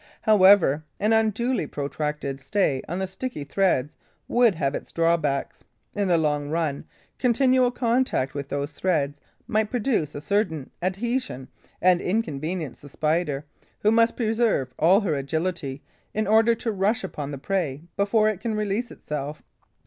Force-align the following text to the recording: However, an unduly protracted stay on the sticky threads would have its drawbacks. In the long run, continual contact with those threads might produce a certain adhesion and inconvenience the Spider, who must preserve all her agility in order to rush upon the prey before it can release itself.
However, 0.23 0.83
an 0.99 1.13
unduly 1.13 1.67
protracted 1.67 2.39
stay 2.41 2.81
on 2.89 2.97
the 2.97 3.05
sticky 3.05 3.43
threads 3.43 3.95
would 4.27 4.55
have 4.55 4.73
its 4.73 4.91
drawbacks. 4.91 5.63
In 5.93 6.07
the 6.07 6.17
long 6.17 6.49
run, 6.49 6.85
continual 7.19 7.69
contact 7.69 8.33
with 8.33 8.49
those 8.49 8.71
threads 8.71 9.19
might 9.45 9.69
produce 9.69 10.15
a 10.15 10.19
certain 10.21 10.71
adhesion 10.81 11.49
and 11.83 12.01
inconvenience 12.01 12.79
the 12.79 12.89
Spider, 12.89 13.45
who 13.81 13.91
must 13.91 14.15
preserve 14.17 14.73
all 14.79 15.01
her 15.01 15.13
agility 15.13 15.83
in 16.15 16.25
order 16.25 16.55
to 16.55 16.71
rush 16.71 17.03
upon 17.03 17.29
the 17.29 17.37
prey 17.37 17.83
before 17.95 18.27
it 18.27 18.41
can 18.41 18.55
release 18.55 18.89
itself. 18.89 19.43